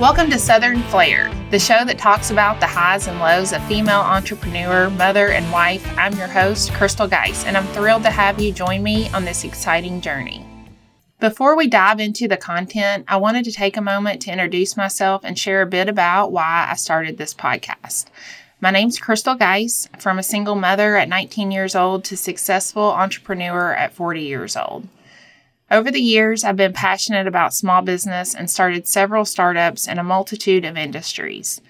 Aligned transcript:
Welcome 0.00 0.30
to 0.30 0.38
Southern 0.38 0.80
Flare, 0.84 1.30
the 1.50 1.58
show 1.58 1.84
that 1.84 1.98
talks 1.98 2.30
about 2.30 2.58
the 2.58 2.66
highs 2.66 3.06
and 3.06 3.18
lows 3.18 3.52
of 3.52 3.62
female 3.64 4.00
entrepreneur, 4.00 4.88
mother, 4.88 5.28
and 5.28 5.52
wife. 5.52 5.86
I'm 5.98 6.16
your 6.16 6.26
host, 6.26 6.72
Crystal 6.72 7.06
Geis, 7.06 7.44
and 7.44 7.54
I'm 7.54 7.66
thrilled 7.66 8.04
to 8.04 8.10
have 8.10 8.40
you 8.40 8.50
join 8.50 8.82
me 8.82 9.10
on 9.10 9.26
this 9.26 9.44
exciting 9.44 10.00
journey. 10.00 10.42
Before 11.20 11.54
we 11.54 11.68
dive 11.68 12.00
into 12.00 12.26
the 12.26 12.38
content, 12.38 13.04
I 13.08 13.18
wanted 13.18 13.44
to 13.44 13.52
take 13.52 13.76
a 13.76 13.82
moment 13.82 14.22
to 14.22 14.32
introduce 14.32 14.74
myself 14.74 15.20
and 15.22 15.38
share 15.38 15.60
a 15.60 15.66
bit 15.66 15.86
about 15.86 16.32
why 16.32 16.66
I 16.70 16.76
started 16.76 17.18
this 17.18 17.34
podcast. 17.34 18.06
My 18.58 18.70
name's 18.70 18.98
Crystal 18.98 19.34
Geis, 19.34 19.86
from 19.98 20.18
a 20.18 20.22
single 20.22 20.54
mother 20.54 20.96
at 20.96 21.10
19 21.10 21.50
years 21.50 21.76
old 21.76 22.04
to 22.04 22.16
successful 22.16 22.84
entrepreneur 22.84 23.74
at 23.74 23.92
40 23.92 24.22
years 24.22 24.56
old. 24.56 24.88
Over 25.72 25.92
the 25.92 26.00
years, 26.00 26.42
I've 26.42 26.56
been 26.56 26.72
passionate 26.72 27.28
about 27.28 27.54
small 27.54 27.80
business 27.80 28.34
and 28.34 28.50
started 28.50 28.88
several 28.88 29.24
startups 29.24 29.86
in 29.86 30.00
a 30.00 30.04
multitude 30.04 30.64
of 30.64 30.76
industries. 30.76 31.60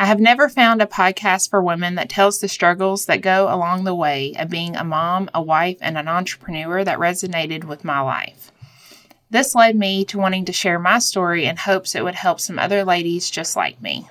I 0.00 0.06
have 0.06 0.18
never 0.18 0.48
found 0.48 0.82
a 0.82 0.86
podcast 0.86 1.48
for 1.48 1.62
women 1.62 1.94
that 1.94 2.08
tells 2.08 2.40
the 2.40 2.48
struggles 2.48 3.06
that 3.06 3.20
go 3.20 3.44
along 3.44 3.84
the 3.84 3.94
way 3.94 4.34
of 4.36 4.48
being 4.48 4.74
a 4.74 4.82
mom, 4.82 5.30
a 5.32 5.40
wife, 5.40 5.76
and 5.80 5.96
an 5.96 6.08
entrepreneur 6.08 6.82
that 6.82 6.98
resonated 6.98 7.64
with 7.64 7.84
my 7.84 8.00
life. 8.00 8.50
This 9.30 9.54
led 9.54 9.76
me 9.76 10.04
to 10.06 10.18
wanting 10.18 10.44
to 10.46 10.52
share 10.52 10.80
my 10.80 10.98
story 10.98 11.44
in 11.44 11.56
hopes 11.56 11.94
it 11.94 12.02
would 12.02 12.16
help 12.16 12.40
some 12.40 12.58
other 12.58 12.84
ladies 12.84 13.30
just 13.30 13.54
like 13.54 13.80
me. 13.80 14.08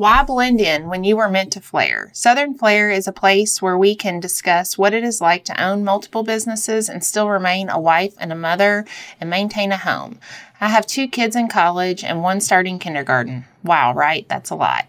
Why 0.00 0.22
blend 0.22 0.62
in 0.62 0.88
when 0.88 1.04
you 1.04 1.18
were 1.18 1.28
meant 1.28 1.52
to 1.52 1.60
flare? 1.60 2.08
Southern 2.14 2.54
Flare 2.54 2.88
is 2.88 3.06
a 3.06 3.12
place 3.12 3.60
where 3.60 3.76
we 3.76 3.94
can 3.94 4.18
discuss 4.18 4.78
what 4.78 4.94
it 4.94 5.04
is 5.04 5.20
like 5.20 5.44
to 5.44 5.62
own 5.62 5.84
multiple 5.84 6.22
businesses 6.22 6.88
and 6.88 7.04
still 7.04 7.28
remain 7.28 7.68
a 7.68 7.78
wife 7.78 8.14
and 8.18 8.32
a 8.32 8.34
mother 8.34 8.86
and 9.20 9.28
maintain 9.28 9.72
a 9.72 9.76
home. 9.76 10.18
I 10.58 10.68
have 10.68 10.86
two 10.86 11.06
kids 11.06 11.36
in 11.36 11.48
college 11.48 12.02
and 12.02 12.22
one 12.22 12.40
starting 12.40 12.78
kindergarten. 12.78 13.44
Wow, 13.62 13.92
right? 13.92 14.26
That's 14.26 14.48
a 14.48 14.54
lot. 14.54 14.86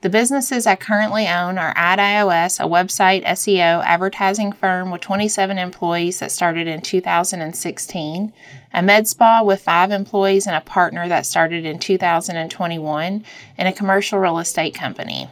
The 0.00 0.08
businesses 0.08 0.64
I 0.64 0.76
currently 0.76 1.26
own 1.26 1.58
are 1.58 1.74
AdIOS, 1.74 2.60
a 2.60 2.68
website 2.68 3.26
SEO 3.26 3.82
advertising 3.84 4.52
firm 4.52 4.92
with 4.92 5.00
27 5.00 5.58
employees 5.58 6.20
that 6.20 6.30
started 6.30 6.68
in 6.68 6.82
2016, 6.82 8.32
a 8.72 8.82
med 8.82 9.08
spa 9.08 9.42
with 9.42 9.60
five 9.60 9.90
employees 9.90 10.46
and 10.46 10.54
a 10.54 10.60
partner 10.60 11.08
that 11.08 11.26
started 11.26 11.64
in 11.64 11.80
2021, 11.80 13.24
and 13.58 13.68
a 13.68 13.72
commercial 13.72 14.20
real 14.20 14.38
estate 14.38 14.72
company. 14.72 15.28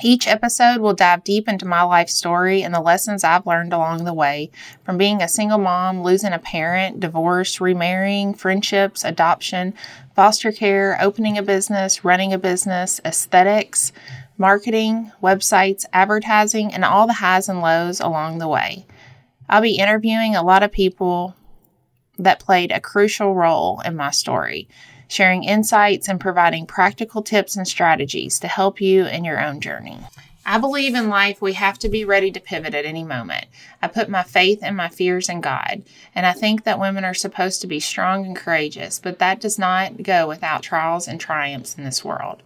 Each 0.00 0.26
episode 0.26 0.80
will 0.80 0.94
dive 0.94 1.22
deep 1.22 1.46
into 1.48 1.66
my 1.66 1.82
life 1.82 2.08
story 2.08 2.62
and 2.62 2.74
the 2.74 2.80
lessons 2.80 3.24
I've 3.24 3.46
learned 3.46 3.74
along 3.74 4.04
the 4.04 4.14
way 4.14 4.50
from 4.84 4.96
being 4.96 5.20
a 5.20 5.28
single 5.28 5.58
mom, 5.58 6.02
losing 6.02 6.32
a 6.32 6.38
parent, 6.38 6.98
divorce, 6.98 7.60
remarrying, 7.60 8.32
friendships, 8.32 9.04
adoption, 9.04 9.74
foster 10.16 10.50
care, 10.50 10.96
opening 11.00 11.36
a 11.36 11.42
business, 11.42 12.06
running 12.06 12.32
a 12.32 12.38
business, 12.38 13.02
aesthetics, 13.04 13.92
marketing, 14.38 15.12
websites, 15.22 15.84
advertising, 15.92 16.72
and 16.72 16.86
all 16.86 17.06
the 17.06 17.12
highs 17.12 17.50
and 17.50 17.60
lows 17.60 18.00
along 18.00 18.38
the 18.38 18.48
way. 18.48 18.86
I'll 19.46 19.60
be 19.60 19.76
interviewing 19.76 20.34
a 20.34 20.42
lot 20.42 20.62
of 20.62 20.72
people 20.72 21.36
that 22.18 22.40
played 22.40 22.72
a 22.72 22.80
crucial 22.80 23.34
role 23.34 23.80
in 23.84 23.94
my 23.94 24.10
story 24.10 24.68
sharing 25.12 25.44
insights 25.44 26.08
and 26.08 26.18
providing 26.18 26.66
practical 26.66 27.22
tips 27.22 27.54
and 27.54 27.68
strategies 27.68 28.40
to 28.40 28.48
help 28.48 28.80
you 28.80 29.04
in 29.04 29.24
your 29.24 29.38
own 29.38 29.60
journey. 29.60 29.98
I 30.44 30.58
believe 30.58 30.94
in 30.94 31.10
life 31.10 31.40
we 31.42 31.52
have 31.52 31.78
to 31.80 31.88
be 31.88 32.04
ready 32.04 32.32
to 32.32 32.40
pivot 32.40 32.74
at 32.74 32.86
any 32.86 33.04
moment. 33.04 33.46
I 33.80 33.88
put 33.88 34.08
my 34.08 34.22
faith 34.22 34.60
and 34.62 34.76
my 34.76 34.88
fears 34.88 35.28
in 35.28 35.40
God, 35.40 35.82
and 36.14 36.24
I 36.24 36.32
think 36.32 36.64
that 36.64 36.80
women 36.80 37.04
are 37.04 37.14
supposed 37.14 37.60
to 37.60 37.66
be 37.66 37.78
strong 37.78 38.24
and 38.24 38.34
courageous, 38.34 38.98
but 38.98 39.18
that 39.18 39.40
does 39.40 39.58
not 39.58 40.02
go 40.02 40.26
without 40.26 40.62
trials 40.62 41.06
and 41.06 41.20
triumphs 41.20 41.76
in 41.76 41.84
this 41.84 42.04
world. 42.04 42.42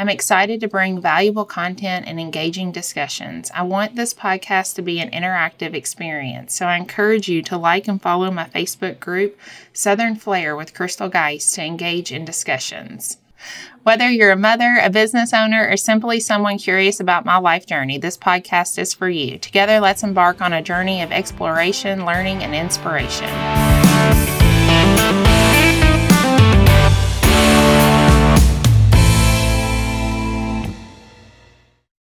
I'm 0.00 0.08
excited 0.08 0.60
to 0.60 0.68
bring 0.68 0.98
valuable 0.98 1.44
content 1.44 2.06
and 2.08 2.18
engaging 2.18 2.72
discussions. 2.72 3.50
I 3.54 3.64
want 3.64 3.96
this 3.96 4.14
podcast 4.14 4.76
to 4.76 4.82
be 4.82 4.98
an 4.98 5.10
interactive 5.10 5.74
experience, 5.74 6.54
so 6.54 6.64
I 6.64 6.78
encourage 6.78 7.28
you 7.28 7.42
to 7.42 7.58
like 7.58 7.86
and 7.86 8.00
follow 8.00 8.30
my 8.30 8.46
Facebook 8.46 8.98
group, 8.98 9.38
Southern 9.74 10.16
Flare 10.16 10.56
with 10.56 10.72
Crystal 10.72 11.10
Geist, 11.10 11.54
to 11.56 11.62
engage 11.62 12.12
in 12.12 12.24
discussions. 12.24 13.18
Whether 13.82 14.08
you're 14.08 14.32
a 14.32 14.36
mother, 14.36 14.80
a 14.82 14.88
business 14.88 15.34
owner, 15.34 15.68
or 15.68 15.76
simply 15.76 16.18
someone 16.18 16.56
curious 16.56 16.98
about 16.98 17.26
my 17.26 17.36
life 17.36 17.66
journey, 17.66 17.98
this 17.98 18.16
podcast 18.16 18.78
is 18.78 18.94
for 18.94 19.10
you. 19.10 19.36
Together, 19.36 19.80
let's 19.80 20.02
embark 20.02 20.40
on 20.40 20.54
a 20.54 20.62
journey 20.62 21.02
of 21.02 21.12
exploration, 21.12 22.06
learning, 22.06 22.42
and 22.42 22.54
inspiration. 22.54 23.28